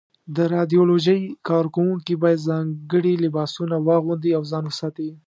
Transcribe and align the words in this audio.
د 0.35 0.37
رادیالوجۍ 0.55 1.19
کارکوونکي 1.49 2.13
باید 2.23 2.45
ځانګړي 2.49 3.13
لباسونه 3.23 3.75
واغوندي 3.87 4.31
او 4.37 4.43
ځان 4.51 4.63
وساتي. 4.67 5.09